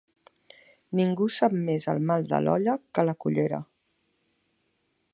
Ningú 0.99 1.27
sap 1.35 1.57
més 1.67 1.87
el 1.95 2.01
mal 2.13 2.27
de 2.33 2.41
l'olla 2.47 2.77
que 2.99 3.07
la 3.11 3.17
cullera. 3.27 3.61